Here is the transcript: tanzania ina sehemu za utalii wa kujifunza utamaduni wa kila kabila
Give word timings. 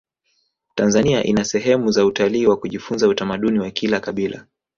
tanzania 0.75 1.23
ina 1.23 1.43
sehemu 1.45 1.91
za 1.91 2.05
utalii 2.05 2.45
wa 2.45 2.57
kujifunza 2.57 3.07
utamaduni 3.07 3.59
wa 3.59 3.71
kila 3.71 3.99
kabila 3.99 4.45